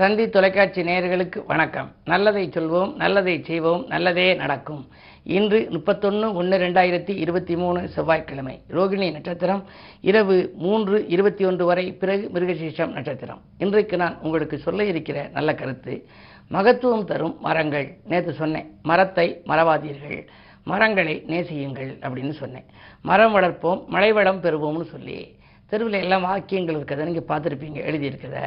தந்தி 0.00 0.28
தொலைக்காட்சி 0.28 0.82
நேயர்களுக்கு 0.82 1.46
வணக்கம். 1.46 1.92
நல்லதை 2.04 2.48
சொல்வோம் 2.48 2.94
நல்லதை 2.96 3.42
செய்வோம் 3.42 3.86
நல்லதே 3.86 4.34
நடக்கும். 4.34 4.88
இன்று 5.22 5.66
முப்பத்தொன்று 5.70 6.34
ஒன்று 6.34 6.58
ரெண்டாயிரத்தி 6.58 7.16
இருபத்தி 7.16 7.56
மூணு 7.56 7.88
செவ்வாய்க்கிழமை. 7.88 8.60
ரோகிணி 8.70 9.12
நட்சத்திரம் 9.12 9.64
இரவு 10.00 10.52
மூன்று 10.54 11.06
இருபத்தி 11.06 11.44
ஒன்று 11.44 11.64
வரை 11.64 11.92
பிறகு 11.92 12.30
மிருகசீஷம் 12.34 12.92
நட்சத்திரம். 12.92 13.40
இன்றைக்கு 13.58 13.96
நான் 13.96 14.18
உங்களுக்கு 14.20 14.58
சொல்ல 14.58 14.84
இருக்கிற 14.84 15.28
நல்ல 15.32 15.54
கருத்து 15.54 16.06
மகத்துவம் 16.50 17.04
தரும் 17.04 17.36
மரங்கள். 17.40 17.96
நேற்று 18.04 18.32
சொன்னேன் 18.32 18.70
மரத்தை 18.82 19.42
மறவாதீர்கள். 19.46 20.26
மரங்களை 20.64 21.24
நேசியுங்கள் 21.26 21.92
அப்படின்னு 22.00 22.30
சொன்னேன். 22.30 22.64
மரம் 23.02 23.36
வளர்ப்போம் 23.36 23.86
மழை 23.86 24.12
வளம் 24.12 24.42
பெறுவோம்னு 24.42 24.82
சொல்லி 24.82 25.38
தெருவில் 25.70 26.02
எல்லாம் 26.04 26.26
வாக்கியங்கள் 26.30 26.78
இருக்கிறத 26.78 27.06
நீங்கள் 27.10 27.28
பார்த்துருப்பீங்க 27.30 27.80
எழுதியிருக்கிறத 27.90 28.40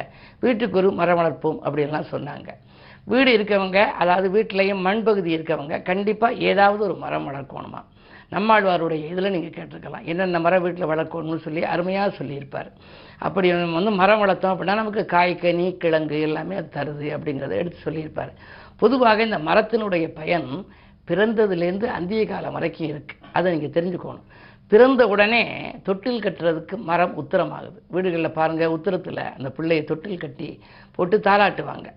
வீட்டுக்கு 0.44 0.78
ஒரு 0.82 0.90
மரம் 1.00 1.18
வளர்ப்போம் 1.20 1.58
அப்படின்லாம் 1.66 2.12
சொன்னாங்க. 2.14 2.50
வீடு 3.12 3.30
இருக்கவங்க 3.36 3.78
அதாவது 4.02 4.26
வீட்டிலையும் 4.36 4.84
மண் 4.86 5.02
பகுதி 5.08 5.30
இருக்கவங்க 5.36 5.74
கண்டிப்பாக 5.90 6.40
ஏதாவது 6.50 6.82
ஒரு 6.88 6.96
மரம் 7.04 7.26
வளர்க்கணுமா? 7.30 7.80
நம்மாழ்வாருடைய 8.34 9.02
இதில் 9.12 9.32
நீங்கள் 9.34 9.54
கேட்டிருக்கலாம். 9.56 10.04
என்னென்ன 10.10 10.38
மரம் 10.44 10.62
வீட்டில் 10.64 10.90
வளர்க்கணும்னு 10.92 11.44
சொல்லி 11.46 11.62
அருமையாக 11.72 12.14
சொல்லியிருப்பார். 12.18 12.70
அப்படி 13.26 13.48
வந்து 13.76 13.92
மரம் 14.02 14.22
வளர்த்தோம் 14.22 14.54
அப்படின்னா 14.54 14.76
நமக்கு 14.82 15.02
காய் 15.14 15.34
கனி 15.42 15.66
கிழங்கு 15.82 16.18
எல்லாமே 16.28 16.54
அது 16.60 16.70
தருது 16.78 17.08
அப்படிங்கிறத 17.16 17.54
எடுத்து 17.62 17.84
சொல்லியிருப்பார். 17.86 18.32
பொதுவாக 18.82 19.24
இந்த 19.28 19.38
மரத்தினுடைய 19.48 20.06
பயன் 20.20 20.48
பிறந்ததுலேருந்து 21.08 21.86
அந்திய 21.98 22.22
காலம் 22.26 22.56
வரைக்கும் 22.56 22.88
இருக்குது 22.92 23.22
அதை 23.36 23.46
நீங்கள் 23.54 23.74
தெரிஞ்சுக்கணும். 23.76 24.26
திறந்த 24.70 25.02
உடனே 25.06 25.42
தொட்டில் 25.82 26.22
கட்டுறதுக்கு 26.22 26.76
மரம் 26.76 27.14
உத்தரமாகுது. 27.22 27.78
வீடுகளில் 27.88 28.36
பாருங்கள் 28.38 28.74
உத்தரத்தில் 28.76 29.22
அந்த 29.36 29.50
பிள்ளையை 29.50 29.84
தொட்டில் 29.84 30.18
கட்டி 30.18 30.48
போட்டு 30.96 31.18
தாளாட்டுவாங்க 31.18 31.88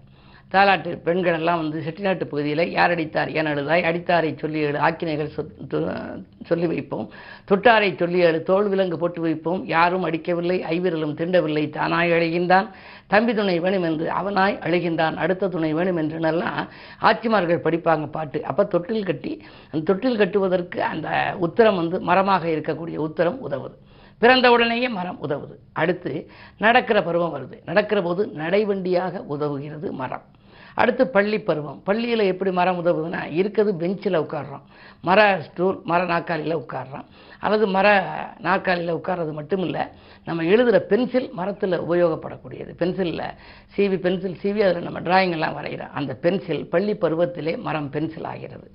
தாலாட்டு 0.52 1.02
பெண்கள் 1.02 1.34
எல்லாம் 1.34 1.58
வந்து 1.58 1.84
செட்டிநாட்டு 1.88 2.26
பகுதியில் 2.26 2.72
யார் 2.72 2.90
அடித்தார் 2.90 3.32
ஏன் 3.32 3.46
அழுதாய்? 3.46 3.84
அடித்தாரை 3.84 4.38
சொல்லி 4.38 4.60
எழு 4.60 4.80
ஆக்கினைகள் 4.80 5.32
தொ- 5.70 6.24
சொல்லி 6.46 6.68
வைப்போம். 6.68 7.10
தொட்டாரை 7.52 7.98
சொல்லி 7.98 8.20
எழு 8.20 8.44
தோல் 8.44 8.70
விலங்கு 8.70 8.98
போட்டு 8.98 9.22
வைப்போம். 9.22 9.66
யாரும் 9.66 10.04
அடிக்கவில்லை 10.04 10.64
ஐவிரலும் 10.70 11.14
திண்டவில்லை. 11.14 11.70
தானாய் 11.70 12.12
அழுகின்றான். 12.12 12.70
தம்பி 13.08 13.34
துணை 13.34 13.60
வேணும் 13.60 13.84
என்று 13.84 14.10
அவனாய் 14.10 14.60
அழுகின்றான். 14.60 15.16
அடுத்த 15.16 15.48
துணை 15.48 15.74
வேணும் 15.74 15.98
என்றுனெல்லாம் 15.98 16.68
ஆட்சிமார்கள் 17.02 17.62
படிப்பாங்க 17.62 18.08
பாட்டு. 18.08 18.46
அப்போ 18.46 18.64
தொட்டில் 18.64 19.06
கட்டி 19.06 19.44
அந்த 19.72 19.86
தொட்டில் 19.86 20.18
கட்டுவதற்கு 20.18 20.84
அந்த 20.84 21.36
உத்தரம் 21.42 21.76
வந்து 21.76 22.02
மரமாக 22.02 22.48
இருக்கக்கூடிய 22.48 22.98
உத்தரம் 22.98 23.38
உதவுது. 23.50 23.76
பிறந்த 24.18 24.52
உடனேயே 24.52 24.88
மரம் 24.88 25.20
உதவுது. 25.28 25.56
அடுத்து 25.74 26.30
நடக்கிற 26.58 27.02
பருவம் 27.02 27.36
வருது. 27.36 27.54
நடக்கிற 27.66 28.02
போது 28.02 28.28
நடைவண்டியாக 28.28 29.26
உதவுகிறது 29.30 29.92
மரம். 29.92 30.22
அடுத்து 30.82 31.04
பள்ளி 31.16 31.38
பருவம். 31.48 31.80
பள்ளியில் 31.88 32.30
எப்படி 32.32 32.52
மரம் 32.60 32.80
உதவுதுன்னா 32.82 33.22
இருக்கிறது 33.40 33.72
பெஞ்சில் 33.82 34.22
உட்காடுறோம் 34.24 34.66
மர 35.08 35.20
ஸ்டூல் 35.48 35.78
மர 35.92 36.02
நாற்காலியில் 36.12 36.62
உட்கார்றோம் 36.64 37.08
அல்லது 37.40 37.66
மர 37.76 37.88
நாற்காலியில் 38.48 38.98
உட்கார்றது 38.98 39.34
மட்டும் 39.40 39.64
இல்லை 39.68 39.84
நம்ம 40.28 40.44
எழுதுகிற 40.44 40.80
பென்சில் 40.92 41.28
மரத்தில் 41.40 41.76
உபயோகப்படக்கூடியது. 41.90 42.72
பென்சிலில் 42.82 43.22
சீவி 43.76 43.98
பென்சில் 44.06 44.40
சீவி 44.42 44.62
அதில் 44.68 44.88
நம்ம 44.88 45.02
டிராயிங்கெல்லாம் 45.08 45.58
வரைகிறோம் 45.60 45.94
அந்த 46.00 46.14
பென்சில் 46.24 46.64
பள்ளி 46.74 46.94
பருவத்திலே 47.04 47.54
மரம் 47.68 47.90
பென்சில் 47.90 48.28
ஆகிறது. 48.32 48.68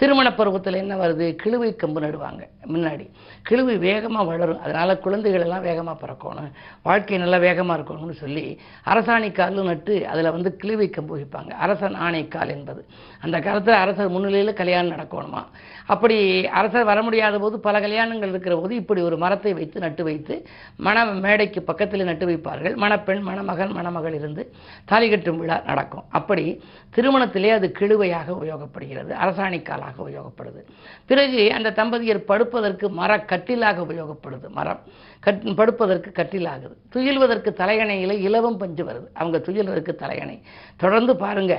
திருமண 0.00 0.28
பருவத்தில் 0.40 0.80
என்ன 0.82 0.94
வருது? 0.96 1.28
கிழுவை 1.42 1.70
கம்பு 1.82 2.00
நடுவாங்க 2.06 2.42
முன்னாடி. 2.74 3.06
கிழுவை 3.48 3.76
வேகமாக 3.78 4.26
வளரும். 4.30 4.60
அதனால் 4.60 5.02
குழந்தைகள் 5.06 5.44
எல்லாம் 5.46 5.66
வேகமாக 5.68 5.96
பிறக்கணும். 6.02 6.50
வாழ்க்கை 6.82 7.18
நல்லா 7.18 7.40
வேகமாக 7.46 7.78
இருக்கணும்னு 7.80 8.18
சொல்லி 8.24 8.46
அரசாணி 8.92 9.30
கால் 9.32 9.62
நட்டு 9.70 9.96
அதில் 10.12 10.34
வந்து 10.36 10.52
கிழுவை 10.64 10.88
கம்பு 10.98 11.14
வைப்பாங்க. 11.18 11.47
சொல்லுவாங்க. 11.48 11.54
அரசன் 11.54 11.94
ஆணைக்கால் 11.94 12.48
என்பது. 12.48 12.86
அந்த 13.20 13.38
காலத்தில் 13.38 13.74
அரசர் 13.74 14.08
முன்னிலையில் 14.08 14.52
கல்யாணம் 14.52 14.96
நடக்கணுமா? 14.96 15.44
அப்படி 15.86 16.46
அரசர் 16.46 16.84
வர 16.84 17.02
முடியாத 17.02 17.38
போது 17.38 17.60
பல 17.60 17.80
கல்யாணங்கள் 17.80 18.28
இருக்கிற 18.28 18.56
போது 18.56 18.74
இப்படி 18.74 19.00
ஒரு 19.00 19.16
மரத்தை 19.16 19.52
வைத்து 19.52 19.80
நட்டு 19.80 20.04
வைத்து 20.04 20.46
மண 20.76 21.04
மேடைக்கு 21.04 21.62
பக்கத்தில் 21.62 22.04
நட்டு 22.04 22.26
வைப்பார்கள். 22.26 22.76
மணப்பெண் 22.76 23.20
மணமகன் 23.20 23.72
மணமகள் 23.72 24.14
இருந்து 24.14 24.52
தாலி 24.84 25.08
கட்டும் 25.08 25.38
விழா 25.38 25.62
நடக்கும். 25.66 26.04
அப்படி 26.08 26.62
திருமணத்திலே 26.96 27.50
அது 27.50 27.72
கிழுவையாக 27.78 28.32
உபயோகப்படுகிறது. 28.32 29.12
அரசாணிக்காலாக 29.24 29.96
உபயோகப்படுது. 29.98 30.62
பிறகு 31.06 31.52
அந்த 31.52 31.70
தம்பதியர் 31.70 32.18
படுப்பதற்கு 32.18 32.90
மர 32.90 33.16
கட்டிலாக 33.16 33.82
உபயோகப்படுது. 33.82 34.48
மரம் 34.48 34.80
கட் 35.20 35.54
படுப்பதற்கு 35.54 36.10
கட்டிலாகுது. 36.14 36.74
துயில்வதற்கு 36.92 37.52
தலையணையில் 37.52 38.20
இலவம் 38.20 38.56
பஞ்சு 38.56 38.84
வருது. 38.84 39.06
அவங்க 39.14 39.38
துயில்வதற்கு 39.38 39.94
தலையணை. 39.94 40.42
தொடர்ந்து 40.76 41.16
பாருங்க. 41.38 41.56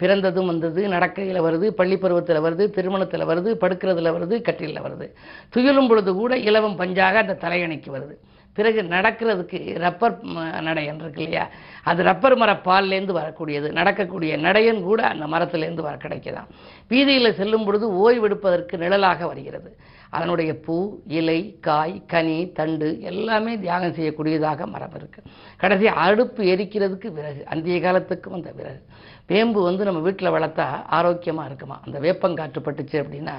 பிறந்ததும் 0.00 0.46
வந்தது 0.46 0.80
நடக்கையில் 0.88 1.44
வருது 1.46 1.66
பள்ளி 1.78 1.96
பருவத்தில் 1.98 2.44
வருது 2.46 2.64
திருமணத்தில் 2.76 3.28
வருது 3.30 3.50
படுக்கிறதுல 3.62 4.12
வருது 4.16 4.36
கட்டிலில் 4.48 4.84
வருது. 4.86 5.06
துயிலும் 5.54 5.88
பொழுது 5.88 6.10
கூட 6.20 6.32
இலவம் 6.48 6.78
பஞ்சாக 6.80 7.22
அந்த 7.24 7.38
தலையணைக்கு 7.44 7.90
வருது. 7.96 8.16
பிறகு 8.58 8.80
நடக்கிறதுக்கு 8.82 9.58
ரப்பர் 9.78 10.14
நடையன் 10.68 11.00
இருக்கு 11.02 11.22
இல்லையா? 11.22 11.44
அது 11.90 12.00
ரப்பர் 12.02 12.36
மர 12.36 12.52
பால்லேருந்து 12.64 13.14
வரக்கூடியது. 13.18 13.68
நடக்கக்கூடிய 13.72 14.32
நடையன் 14.46 14.80
கூட 14.88 15.00
அந்த 15.12 15.26
மரத்துலேருந்து 15.34 15.84
வர 15.88 15.96
கிடைக்குதாம் 15.96 16.48
வீதியில் 16.88 17.36
செல்லும் 17.40 17.64
பொழுது 17.64 17.86
ஓய்வெடுப்பதற்கு 18.04 18.76
நிழலாக 18.84 19.26
வருகிறது. 19.26 19.70
அதனுடைய 20.10 20.50
பூ 20.64 20.76
இலை 21.18 21.40
காய் 21.60 21.94
கனி 22.06 22.36
தண்டு 22.58 22.88
எல்லாமே 23.10 23.54
தியாகம் 23.64 23.96
செய்யக்கூடியதாக 23.98 24.66
மரம் 24.74 24.96
இருக்குது 24.98 25.30
கடைசி 25.56 25.86
அடுப்பு 26.06 26.42
எரிக்கிறதுக்கு 26.54 27.08
விறகு. 27.18 27.42
அந்திய 27.46 27.78
காலத்துக்கும் 27.80 28.36
அந்த 28.38 28.52
விறகு. 28.58 28.80
வேம்பு 29.30 29.62
வந்து 29.62 29.84
நம்ம 29.84 30.00
வீட்டில் 30.00 30.34
வளர்த்தா 30.34 30.66
ஆரோக்கியமாக 30.98 31.48
இருக்குமா? 31.48 31.80
அந்த 31.84 31.98
வேப்பங்காற்று 31.98 32.60
பட்டுச்சு 32.66 32.96
அப்படின்னா 33.02 33.34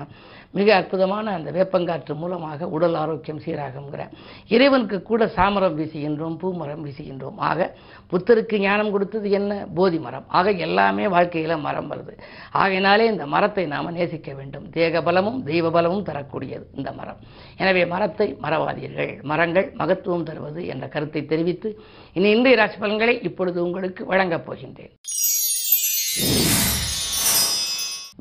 மிக 0.51 0.75
அற்புதமான 0.75 1.31
அந்த 1.31 1.49
வேப்பங்காற்று 1.51 2.13
மூலமாக 2.15 2.67
உடல் 2.67 2.93
ஆரோக்கியம் 2.93 3.41
சீராகுங்கிற. 3.45 4.03
இறைவனுக்கு 4.47 5.01
கூட 5.01 5.25
சாமரம் 5.25 5.75
வீசுகின்றோம் 5.79 6.35
பூமரம் 6.41 6.83
வீசுகின்றோம். 6.85 7.37
ஆக 7.49 7.75
புத்தருக்கு 8.11 8.59
ஞானம் 8.59 8.91
கொடுத்தது 8.91 9.29
என்ன? 9.31 9.67
போதி 9.75 9.99
மரம். 9.99 10.25
ஆக 10.27 10.51
எல்லாமே 10.51 11.07
வாழ்க்கையில் 11.07 11.55
மரம் 11.57 11.91
வருது. 11.91 12.13
ஆகையினாலே 12.51 13.05
இந்த 13.05 13.25
மரத்தை 13.25 13.65
நாம் 13.65 13.91
நேசிக்க 13.91 14.33
வேண்டும். 14.33 14.69
தேக 14.69 15.01
பலமும் 15.01 15.43
தெய்வ 15.43 15.71
பலமும் 15.77 16.03
தரக்கூடியது 16.03 16.67
இந்த 16.75 16.91
மரம். 16.91 17.17
எனவே 17.57 17.85
மரத்தை 17.85 18.37
மறவாதீர்கள் 18.41 19.13
மரங்கள் 19.23 19.73
மகத்துவம் 19.77 20.23
தருவது 20.23 20.67
என்ற 20.67 20.87
கருத்தை 20.87 21.25
தெரிவித்து 21.25 21.71
இனி 22.13 22.29
இன்றைய 22.29 22.57
ராசி 22.57 22.77
பலன்களை 22.77 23.21
இப்பொழுது 23.21 23.63
உங்களுக்கு 23.63 24.05
வழங்கப் 24.05 24.45
போகின்றேன். 24.47 24.95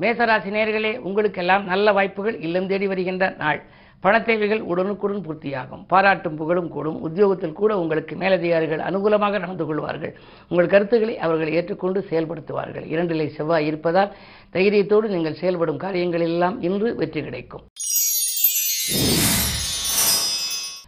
மேசராசி 0.01 0.49
நேர்களே 0.55 0.91
உங்களுக்கெல்லாம் 1.07 1.63
நல்ல 1.63 1.91
வாய்ப்புகள் 1.91 2.39
இல்லம் 2.39 2.67
தேடி 2.67 2.87
வருகின்ற 2.87 3.35
நாள். 3.37 3.59
பணத்தேவைகள் 4.03 4.61
உடனுக்குடன் 4.71 5.23
பூர்த்தியாகும். 5.25 5.81
பாராட்டும் 5.87 6.35
புகழும் 6.35 6.69
கூடும். 6.75 7.01
உத்தியோகத்தில் 7.07 7.57
கூட 7.59 7.71
உங்களுக்கு 7.79 8.15
மேலதிகாரிகள் 8.15 8.85
அனுகூலமாக 8.89 9.39
நடந்து 9.43 9.65
கொள்வார்கள். 9.65 10.13
உங்கள் 10.49 10.71
கருத்துக்களை 10.73 11.17
அவர்கள் 11.17 11.51
ஏற்றுக்கொண்டு 11.51 12.05
செயல்படுத்துவார்கள். 12.09 12.85
இரண்டிலே 12.93 13.27
செவ்வாய் 13.37 13.65
இருப்பதால் 13.65 14.13
தைரியத்தோடு 14.53 15.09
நீங்கள் 15.15 15.39
செயல்படும் 15.41 15.83
காரியங்கள் 15.85 16.21
எல்லாம் 16.21 16.61
இன்று 16.61 16.95
வெற்றி 16.95 17.23
கிடைக்கும். 17.23 17.65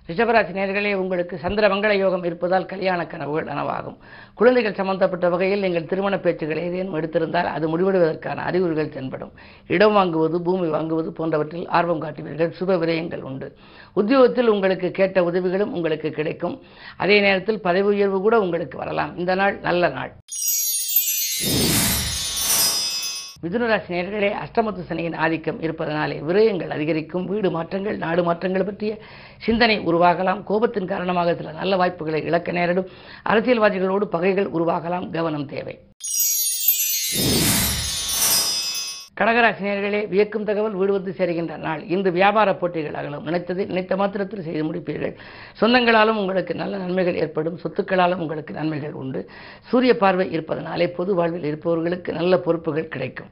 ரிஷபராசி 0.10 0.54
நேர்களே 0.58 0.94
உங்களுக்கு 0.94 1.38
சந்திர 1.38 1.68
மங்கள 1.68 1.98
யோகம் 1.98 2.24
இருப்பதால் 2.24 2.66
கல்யாண 2.66 3.08
கனவுகள் 3.08 3.46
நனவாகும். 3.46 3.98
குழந்தைகள் 4.34 4.74
சம்பந்தப்பட்ட 4.74 5.30
வகையில் 5.30 5.60
நீங்கள் 5.60 5.86
திருமண 5.86 6.20
பேச்சுகள் 6.20 6.58
ஏதேனும் 6.58 6.96
எடுத்திருந்தால் 6.96 7.50
அது 7.56 7.68
முடிவெடுவதற்கான 7.68 8.36
அறிகுறிகள் 8.36 8.90
தென்படும். 8.90 9.32
இடம் 9.68 9.96
வாங்குவது 9.96 10.38
பூமி 10.38 10.68
வாங்குவது 10.68 11.08
போன்றவற்றில் 11.08 11.68
ஆர்வம் 11.68 12.02
காட்டுவீர்கள். 12.02 12.52
சுப 12.60 12.78
விரயங்கள் 12.78 13.22
உண்டு. 13.22 13.56
உத்தியோகத்தில் 13.94 14.48
உங்களுக்கு 14.48 14.92
கேட்ட 14.92 15.24
உதவிகளும் 15.24 15.74
உங்களுக்கு 15.74 16.12
கிடைக்கும். 16.12 16.62
அதே 16.98 17.20
நேரத்தில் 17.20 17.62
பதவி 17.62 17.88
உயர்வு 17.88 18.22
கூட 18.22 18.40
உங்களுக்கு 18.40 18.78
வரலாம். 18.78 19.18
இந்த 19.18 19.36
நாள் 19.36 19.60
நல்ல 19.60 19.90
நாள். 19.90 20.14
மிதுனராசி 23.44 23.90
நேர்களே 23.90 24.32
அஷ்டமத்து 24.44 24.82
சனியின் 24.82 25.16
ஆதிக்கம் 25.16 25.62
இருப்பதனாலே 25.62 26.18
விரயங்கள் 26.20 26.70
அதிகரிக்கும் 26.70 27.26
வீடு 27.26 27.52
மாற்றங்கள் 27.52 27.98
நாடு 27.98 28.24
மாற்றங்கள் 28.24 28.64
பற்றிய 28.64 28.98
சிந்தனை 29.38 29.80
உருவாகலாம். 29.80 30.44
கோபத்தின் 30.48 30.86
காரணமாக 30.86 31.36
சில 31.36 31.52
நல்ல 31.52 31.76
வாய்ப்புகளை 31.76 32.24
இழக்க 32.24 32.52
நேரிடும். 32.52 32.90
அரசியல்வாதிகளோடு 33.30 34.04
பகைகள் 34.04 34.52
உருவாகலாம். 34.52 35.10
கவனம் 35.10 35.46
தேவை. 35.46 35.80
கடகராசினியர்களே 39.22 40.08
வியக்கும் 40.08 40.44
தகவல் 40.44 40.72
வீடு 40.72 40.92
வந்து 40.92 41.12
சேருகின்ற 41.18 41.58
நாள். 41.58 41.82
இன்று 41.88 42.12
வியாபார 42.12 42.56
போட்டிகள் 42.56 42.94
அகலும். 42.94 43.28
நினைத்ததை 43.28 43.66
நினைத்த 43.66 43.96
மாத்திரத்தில் 43.96 44.42
செய்து 44.42 44.74
முடிப்பீர்கள். 44.74 45.16
சொந்தங்களாலும் 45.62 46.20
உங்களுக்கு 46.22 46.56
நல்ல 46.56 46.78
நன்மைகள் 46.78 47.16
ஏற்படும். 47.16 47.60
சொத்துக்களாலும் 47.64 48.24
உங்களுக்கு 48.26 48.54
நன்மைகள் 48.54 48.92
உண்டு. 48.92 49.30
சூரிய 49.62 49.98
பார்வை 49.98 50.32
இருப்பதனாலே 50.32 50.88
பொது 50.88 51.16
வாழ்வில் 51.16 51.44
இருப்பவர்களுக்கு 51.44 52.14
நல்ல 52.14 52.38
பொறுப்புகள் 52.38 52.88
கிடைக்கும். 52.88 53.30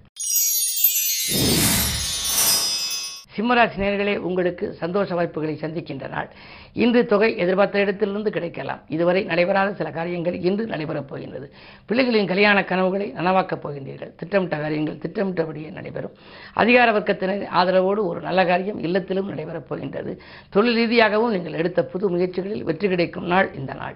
சிம்மராசி 3.40 3.78
நேர்களே 3.78 4.18
உங்களுக்கு 4.18 4.74
சந்தோஷ 4.74 5.16
வாய்ப்புகளை 5.16 5.58
சந்திக்கின்ற 5.62 6.10
நாள். 6.10 6.30
இன்று 6.74 7.06
தொகை 7.06 7.38
எதிர்பார்த்த 7.38 7.80
இடத்திலிருந்து 7.80 8.32
கிடைக்கலாம். 8.32 8.82
இதுவரை 8.88 9.24
நடைபெறாத 9.24 9.74
சில 9.74 9.92
காரியங்கள் 9.92 10.38
இன்று 10.40 10.66
நடைபெறப் 10.66 11.08
போகின்றது. 11.08 11.54
பிள்ளைகளின் 11.90 12.28
கல்யாண 12.28 12.64
கனவுகளை 12.64 13.14
நனவாக்கப் 13.18 13.64
போகின்றீர்கள். 13.64 14.12
திட்டமிட்ட 14.16 14.58
காரியங்கள் 14.58 14.96
திட்டமிட்டபடியே 14.96 15.72
நடைபெறும். 15.72 16.16
அதிகார 16.54 17.00
வர்க்கத்தினர் 17.00 17.46
ஆதரவோடு 17.62 18.04
ஒரு 18.12 18.22
நல்ல 18.22 18.46
காரியம் 18.46 18.80
இல்லத்திலும் 18.80 19.32
நடைபெறப் 19.32 19.70
போகின்றது. 19.70 20.22
தொழில் 20.50 20.76
ரீதியாகவும் 20.76 21.32
நீங்கள் 21.32 21.54
எடுத்த 21.54 21.84
புது 21.84 22.10
முயற்சிகளில் 22.10 22.64
வெற்றி 22.64 22.88
கிடைக்கும் 22.88 23.26
நாள் 23.26 23.54
இந்த 23.54 23.74
நாள். 23.74 23.96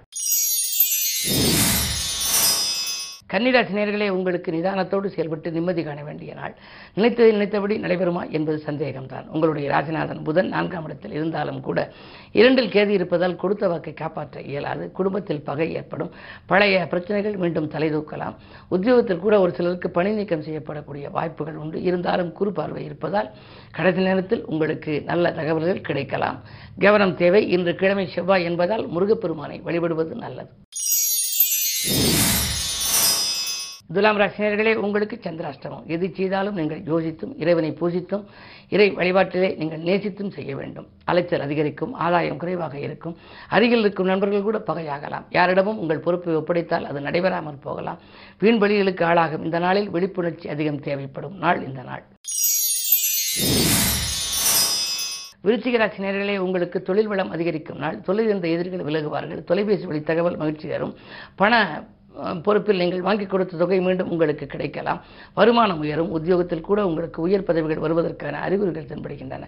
கன்னிராசி 3.34 3.74
நேர்களே 3.78 4.10
உங்களுக்கு 4.10 4.52
நிதானத்தோடு 4.52 5.06
செயல்பட்டு 5.06 5.52
நிம்மதி 5.52 5.84
காண 5.84 6.04
வேண்டிய 6.04 6.34
நாள். 6.34 6.54
நினைத்ததை 6.98 7.30
நினைத்தபடி 7.32 7.76
நடைபெறுமா 7.78 8.30
என்பது 8.30 8.58
சந்தேகம்தான். 8.66 9.28
உங்களுடைய 9.28 9.72
ராசிநாதன் 9.72 10.24
புதன் 10.24 10.48
நான்காம் 10.48 10.86
இடத்தில் 10.86 11.12
இருந்தாலும் 11.12 11.62
கூட 11.62 11.92
இரண்டில் 12.32 12.70
கேதி 12.70 12.94
இருப்பதால் 12.94 13.36
கொடுத்த 13.36 13.68
வாக்கை 13.68 13.94
காப்பாற்ற 13.94 14.42
இயலாது. 14.42 14.92
குடும்பத்தில் 14.92 15.42
பகை 15.42 15.74
ஏற்படும். 15.74 16.12
பழைய 16.46 16.88
பிரச்சனைகள் 16.88 17.36
மீண்டும் 17.36 17.70
தலைதூக்கலாம் 17.70 18.36
உத்தியோகத்தில் 18.70 19.24
கூட 19.26 19.40
ஒரு 19.40 19.54
சிலருக்கு 19.54 19.90
பணி 19.90 20.12
நீக்கம் 20.12 20.46
செய்யப்படக்கூடிய 20.50 21.12
வாய்ப்புகள் 21.12 21.56
உண்டு. 21.56 21.82
இருந்தாலும் 21.82 22.32
குறு 22.32 22.52
பார்வை 22.52 22.86
இருப்பதால் 22.86 23.32
கடைசி 23.72 24.02
நேரத்தில் 24.02 24.46
உங்களுக்கு 24.46 25.02
நல்ல 25.06 25.32
தகவல்கள் 25.32 25.82
கிடைக்கலாம். 25.82 26.40
கவனம் 26.80 27.16
தேவை. 27.16 27.50
இன்று 27.50 27.76
கிழமை 27.76 28.08
செவ்வாய் 28.08 28.44
என்பதால் 28.44 28.88
முருகப்பெருமானை 28.88 29.60
வழிபடுவது 29.66 30.16
நல்லது. 30.16 30.50
துலாம் 33.94 34.20
ராசினியர்களே 34.20 34.76
உங்களுக்கு 34.76 35.20
சந்திராஷ்டமம். 35.24 35.86
எது 35.86 36.06
செய்தாலும் 36.18 36.58
நீங்கள் 36.60 36.82
யோசித்தும் 36.82 37.34
இறைவனை 37.42 37.70
பூஜித்தும் 37.80 38.24
இறை 38.70 38.88
வழிபாட்டிலே 39.00 39.50
நீங்கள் 39.58 39.82
நேசித்தும் 39.90 40.32
செய்ய 40.32 40.56
வேண்டும். 40.56 40.88
அலைச்சல் 41.06 41.44
அதிகரிக்கும் 41.46 41.94
ஆதாயம் 41.94 42.38
குறைவாக 42.38 42.80
இருக்கும். 42.80 43.16
அருகில் 43.50 43.80
இருக்கும் 43.80 44.06
நண்பர்கள் 44.06 44.48
கூட 44.48 44.60
பகையாகலாம். 44.68 45.26
யாரிடமும் 45.30 45.78
உங்கள் 45.78 46.04
பொறுப்பை 46.06 46.36
ஒப்படைத்தால் 46.36 46.88
அது 46.90 47.02
நடைபெறாமல் 47.02 47.62
போகலாம். 47.62 48.00
வீண் 48.40 48.62
வழிகளுக்கு 48.64 49.06
ஆளாகும். 49.12 49.44
இந்த 49.44 49.60
நாளில் 49.60 49.90
விழிப்புணர்ச்சி 49.90 50.50
அதிகம் 50.50 50.80
தேவைப்படும் 50.80 51.38
நாள் 51.46 51.62
இந்த 51.68 51.84
நாள். 51.84 52.04
விருச்சிக 55.46 55.78
ராசி 55.78 56.04
நேர்களே 56.04 56.36
உங்களுக்கு 56.38 56.82
தொழில் 56.82 57.08
வளம் 57.08 57.32
அதிகரிக்கும் 57.36 57.78
நாள். 57.78 58.02
தொழில் 58.02 58.26
இருந்த 58.26 58.48
எதிரிகள் 58.48 58.86
விலகுவார்கள். 58.90 59.42
தொலைபேசி 59.44 59.86
வழி 59.86 60.02
தகவல் 60.02 60.38
மகிழ்ச்சி 60.38 60.68
தரும். 60.68 60.94
பண 61.36 61.54
பொறுப்பில் 62.44 62.78
நீங்கள் 62.78 63.02
வாங்கி 63.02 63.26
கொடுத்த 63.26 63.58
தொகை 63.58 63.82
மீண்டும் 63.82 64.10
உங்களுக்கு 64.10 64.46
கிடைக்கலாம். 64.46 65.02
வருமானம் 65.34 65.80
உயரும். 65.80 66.12
உத்தியோகத்தில் 66.12 66.62
கூட 66.62 66.86
உங்களுக்கு 66.86 67.22
உயர் 67.22 67.44
பதவிகள் 67.44 67.84
வருவதற்கான 67.84 68.32
அறிகுறிகள் 68.32 68.86
தென்படுகின்றன. 68.86 69.44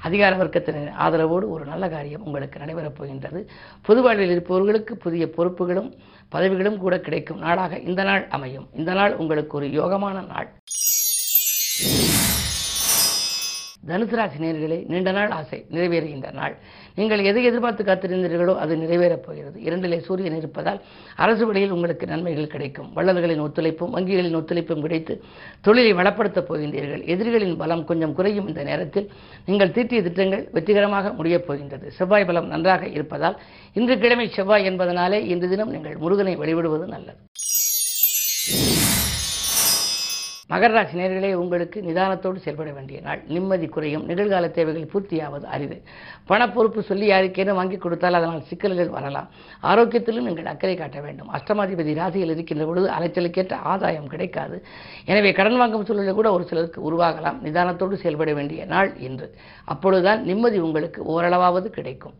அதிகார 0.00 0.36
வர்க்கத்தினர் 0.36 0.92
ஆதரவோடு 0.98 1.48
ஒரு 1.48 1.64
நல்ல 1.64 1.88
காரியம் 1.88 2.24
உங்களுக்கு 2.24 2.58
நடைபெறப் 2.58 2.96
போகின்றது. 2.96 3.50
பொது 3.82 4.02
வாழ்வில் 4.02 4.30
இருப்பவர்களுக்கு 4.30 4.96
புதிய 4.96 5.26
பொறுப்புகளும் 5.36 5.92
பதவிகளும் 6.28 6.78
கூட 6.78 7.00
கிடைக்கும் 7.00 7.38
நாளாக 7.38 7.78
இந்த 7.78 8.02
நாள் 8.02 8.26
அமையும். 8.28 8.68
இந்த 8.74 8.92
நாள் 8.92 9.16
உங்களுக்கு 9.16 9.56
ஒரு 9.56 9.66
யோகமான 9.66 10.26
நாள். 10.26 10.48
தனுசு 13.88 14.14
ராசி 14.18 14.38
நேர்களே 14.42 14.76
நீண்ட 14.88 15.10
நாள் 15.16 15.30
ஆசை 15.36 15.58
நிறைவேறுகின்ற 15.74 16.30
நாள். 16.38 16.54
நீங்கள் 16.98 17.22
எதை 17.30 17.42
எதிர்பார்த்து 17.50 17.82
காத்திருந்தீர்களோ 17.84 18.54
அது 18.62 18.72
நிறைவேறப் 18.82 19.22
போகிறது. 19.26 19.56
இரண்டிலே 19.68 19.98
சூரியன் 20.08 20.36
இருப்பதால் 20.40 20.80
அரசு 21.24 21.44
வழியில் 21.46 21.72
உங்களுக்கு 21.76 22.06
நன்மைகள் 22.12 22.50
கிடைக்கும். 22.54 22.88
வள்ளல்களின் 22.96 23.42
ஒத்துழைப்பும் 23.46 23.94
வங்கிகளின் 23.96 24.36
ஒத்துழைப்பும் 24.40 24.82
கிடைத்து 24.86 25.14
தொழிலை 25.68 25.92
வளப்படுத்தப் 26.00 26.48
போகின்றீர்கள். 26.50 27.04
எதிரிகளின் 27.14 27.56
பலம் 27.62 27.84
கொஞ்சம் 27.90 28.14
குறையும் 28.18 28.50
இந்த 28.52 28.64
நேரத்தில் 28.70 29.08
நீங்கள் 29.48 29.74
தீட்டிய 29.78 30.02
திட்டங்கள் 30.08 30.44
வெற்றிகரமாக 30.56 31.12
முடியப் 31.20 31.46
போகின்றது. 31.48 31.88
செவ்வாய் 32.00 32.28
பலம் 32.30 32.50
நன்றாக 32.54 32.86
இருப்பதால் 32.86 33.38
இன்று 33.72 33.96
கிழமை 34.04 34.28
செவ்வாய் 34.36 34.68
என்பதனாலே 34.72 35.20
இன்று 35.34 35.48
தினம் 35.54 35.74
நீங்கள் 35.76 35.98
முருகனை 36.04 36.36
வழிபடுவது 36.42 36.86
நல்லது. 36.96 37.20
மகர 40.50 40.70
ராசி 40.74 40.94
நேர்களே 40.98 41.28
உங்களுக்கு 41.40 41.78
நிதானத்தோடு 41.82 42.38
செயல்பட 42.44 42.70
வேண்டிய 42.76 43.00
நாள். 43.00 43.20
நிம்மதி 43.34 43.66
குறையும். 43.66 44.08
நிகழ்கால 44.08 44.50
தேவைகள் 44.50 44.88
பூர்த்தியாவது 44.92 45.46
அரிது. 45.54 45.76
பணப்பொறுப்பு 46.28 46.80
சொல்லி 46.80 47.06
யாருக்கேனும் 47.10 47.58
வாங்கி 47.60 47.76
கொடுத்தால் 47.76 48.14
அதனால் 48.14 48.42
சிக்கல்கள் 48.48 48.88
வரலாம். 48.88 49.28
ஆரோக்கியத்திலும் 49.62 50.26
நீங்கள் 50.28 50.50
அக்கறை 50.52 50.74
காட்ட 50.76 51.00
வேண்டும். 51.00 51.30
அஷ்டமாதிபதி 51.32 51.94
ராசியில் 52.00 52.34
இருக்கின்ற 52.34 52.64
பொழுது 52.64 52.88
அலைச்சலுக்கேற்ற 52.96 53.52
ஆதாயம் 53.72 54.08
கிடைக்காது. 54.08 54.58
எனவே 55.04 55.32
கடன் 55.32 55.56
வாங்கும் 55.56 55.84
சூழலில் 55.84 56.18
கூட 56.20 56.32
ஒரு 56.32 56.44
சிலருக்கு 56.44 56.80
உருவாகலாம். 56.88 57.38
நிதானத்தோடு 57.46 57.92
செயல்பட 57.92 58.32
வேண்டிய 58.32 58.64
நாள் 58.64 58.92
இன்று. 59.08 59.28
அப்பொழுதுதான் 59.64 60.22
நிம்மதி 60.22 60.58
உங்களுக்கு 60.58 61.02
ஓரளவாவது 61.04 61.70
கிடைக்கும். 61.70 62.16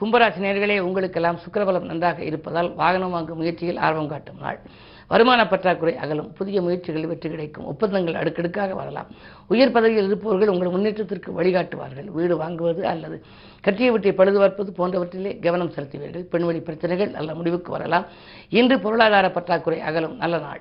கும்பராசி 0.00 0.40
நேர்களே 0.44 0.80
உங்களுக்கெல்லாம் 0.80 1.38
சுக்கரபலம் 1.44 1.88
நன்றாக 1.92 2.22
இருப்பதால் 2.22 2.74
வாகனம் 2.74 3.10
வாங்கும் 3.10 3.36
முயற்சியில் 3.36 3.80
ஆர்வம் 3.86 4.08
காட்டும் 4.08 4.38
நாள். 4.40 4.60
வருமான 5.08 5.48
பற்றாக்குறை 5.48 5.96
அகலும். 5.96 6.32
புதிய 6.32 6.62
முயற்சிகள் 6.62 7.06
வெற்றி 7.06 7.30
கிடைக்கும். 7.30 7.64
ஒப்பந்தங்கள் 7.64 8.14
அடுக்கடுக்காக 8.14 8.74
வரலாம். 8.74 9.06
உயர் 9.48 9.70
பதவியில் 9.70 10.06
இருப்பவர்கள் 10.06 10.48
உங்கள் 10.48 10.68
முன்னேற்றத்திற்கு 10.68 11.42
வழிகாட்டுவார்கள். 11.42 12.04
வீடு 12.04 12.38
வாங்குவது 12.38 12.82
அல்லது 12.82 13.24
கட்டிய 13.62 13.90
வீட்டை 13.90 14.12
பழுது 14.12 14.38
பார்ப்பது 14.38 14.72
போன்றவற்றிலே 14.72 15.38
கவனம் 15.38 15.72
செலுத்துவீர்கள். 15.72 16.22
பெண்வெளி 16.22 16.60
பிரச்சனைகள் 16.60 17.10
நல்ல 17.10 17.34
முடிவுக்கு 17.34 17.70
வரலாம். 17.70 18.06
இன்று 18.48 18.80
பொருளாதார 18.80 19.30
பற்றாக்குறை 19.30 19.80
அகலும். 19.80 20.16
நல்ல 20.16 20.38
நாள். 20.38 20.60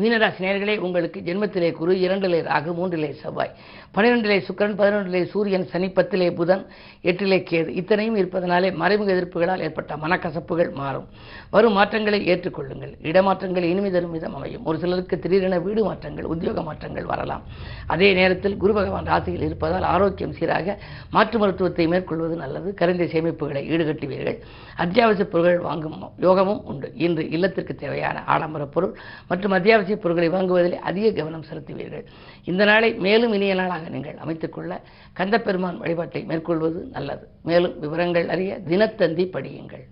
மீனராசி 0.00 0.40
நேர்களே 0.40 0.78
உங்களுக்கு 0.78 1.20
ஜென்மத்திலே 1.20 1.72
குரு 1.72 1.92
இரண்டிலே 1.94 2.40
ராகு 2.42 2.72
மூன்றிலே 2.74 3.10
செவ்வாய். 3.12 3.54
பன்னிரெண்டிலே 3.96 4.36
சுக்கரன் 4.46 4.74
பதினொன்றிலே 4.80 5.24
சூரியன் 5.24 5.66
சனி 5.66 5.88
பத்திலே 5.88 6.34
புதன் 6.34 6.66
எட்டிலே 7.02 7.38
கேது. 7.50 7.68
இத்தனையும் 7.68 8.16
இருப்பதனாலே 8.16 8.70
மறைமுக 8.80 9.12
எதிர்ப்புகளால் 9.12 9.62
ஏற்பட்ட 9.66 9.96
மனக்கசப்புகள் 9.96 10.72
மாறும். 10.72 11.06
வரும் 11.50 11.72
மாற்றங்களை 11.72 12.18
ஏற்றுக்கொள்ளுங்கள். 12.32 12.92
இடமாற்றங்கள் 13.02 13.62
இனிமை 13.62 13.90
தரும் 13.90 14.10
விதம் 14.10 14.34
அமையும். 14.34 14.64
ஒரு 14.64 14.78
சிலருக்கு 14.78 15.18
திடீரென 15.18 15.58
வீடு 15.58 15.84
மாற்றங்கள் 15.84 16.24
உத்தியோக 16.24 16.62
மாற்றங்கள் 16.62 17.04
வரலாம். 17.04 17.42
அதே 17.86 18.12
நேரத்தில் 18.12 18.56
குரு 18.56 18.72
பகவான் 18.72 19.04
ராசியில் 19.04 19.42
இருப்பதால் 19.42 19.82
ஆரோக்கியம் 19.82 20.32
சீராக 20.32 20.76
மாற்று 21.10 21.38
மருத்துவத்தை 21.38 21.86
மேற்கொள்வது 21.86 22.36
நல்லது. 22.36 22.74
கருந்தை 22.74 23.08
சேமிப்புகளை 23.12 23.64
ஈடுகட்டுவீர்கள். 23.72 24.38
அத்தியாவசிய 24.76 25.28
பொருட்கள் 25.28 25.58
வாங்கும் 25.58 26.10
யோகமும் 26.18 26.62
உண்டு. 26.64 26.92
இன்று 26.94 27.30
இல்லத்திற்கு 27.30 27.74
தேவையான 27.74 28.24
ஆடம்பர 28.24 28.64
பொருள் 28.66 28.94
மற்றும் 29.28 29.52
அத்தியாவசிய 29.52 29.96
பொருட்களை 29.96 30.30
வாங்குவதில் 30.36 30.78
அதிக 30.78 31.10
கவனம் 31.10 31.48
செலுத்துவீர்கள். 31.50 32.06
இந்த 32.44 32.64
நாளை 32.64 32.94
மேலும் 32.94 33.32
இனிய 33.32 33.54
நாளாக 33.54 33.85
நீங்கள் 33.88 34.18
அமைத்துக்கொள்ள 34.24 34.80
கந்தப்பெருமான் 35.12 35.78
வழிபாட்டை 35.78 36.24
மேற்கொள்வது 36.24 36.88
நல்லது. 36.92 37.28
மேலும் 37.42 37.78
விவரங்கள் 37.78 38.28
அறிய 38.28 38.60
தினத்தந்தி 38.68 39.26
படியுங்கள். 39.36 39.84